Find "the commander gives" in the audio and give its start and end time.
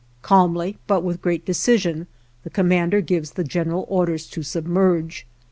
2.43-3.33